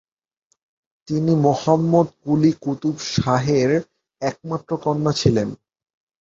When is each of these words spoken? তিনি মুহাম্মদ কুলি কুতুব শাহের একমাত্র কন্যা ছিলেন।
তিনি 1.07 1.33
মুহাম্মদ 1.45 2.07
কুলি 2.23 2.51
কুতুব 2.61 2.95
শাহের 3.13 3.71
একমাত্র 4.21 4.71
কন্যা 4.77 5.11
ছিলেন। 5.11 5.49